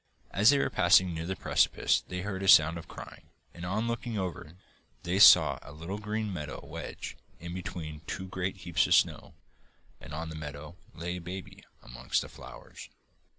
As 0.31 0.49
they 0.49 0.57
were 0.57 0.71
passing 0.71 1.13
near 1.13 1.27
the 1.27 1.35
precipice 1.35 2.01
they 2.01 2.21
heard 2.21 2.41
a 2.41 2.47
sound 2.47 2.79
of 2.79 2.87
crying, 2.87 3.29
and 3.53 3.63
on 3.63 3.87
looking 3.87 4.17
over 4.17 4.53
they 5.03 5.19
saw 5.19 5.59
a 5.61 5.71
little 5.71 5.99
green 5.99 6.33
meadow 6.33 6.59
wedged 6.65 7.17
in 7.39 7.53
between 7.53 8.01
two 8.07 8.27
great 8.27 8.55
heaps 8.57 8.87
of 8.87 8.95
snow, 8.95 9.35
and 9.99 10.11
on 10.11 10.29
the 10.29 10.35
meadow 10.35 10.75
lay 10.95 11.17
a 11.17 11.21
baby 11.21 11.63
amongst 11.83 12.23
the 12.23 12.29
flowers. 12.29 12.89